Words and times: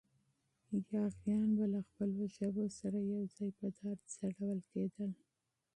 یاغیان 0.93 1.49
به 1.57 1.65
له 1.73 1.79
خپلو 1.87 2.23
ژبو 2.35 2.63
سره 2.79 2.97
یو 3.11 3.21
ځای 3.35 3.49
په 3.59 3.65
دار 3.77 3.97
ځړول 4.15 4.59
کېدل. 4.71 5.11